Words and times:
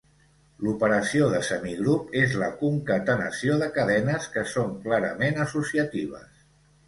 L"operació 0.61 1.25
de 1.33 1.41
semigrup 1.49 2.15
és 2.21 2.33
la 2.43 2.47
concatenació 2.61 3.59
de 3.63 3.69
cadenes, 3.77 4.27
que 4.37 4.45
són 4.55 4.75
clarament 4.87 5.41
associatives. 5.47 6.27